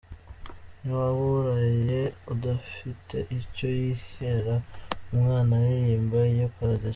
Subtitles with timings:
[0.81, 1.99] N’uwaburaye
[2.33, 4.55] udafite icyo yihera
[5.13, 6.89] umwana aririmba iyo paradizo.